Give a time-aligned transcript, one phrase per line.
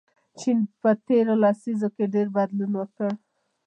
[0.39, 3.11] چین په تیرو لسیزو کې ډېر بدلون وکړ.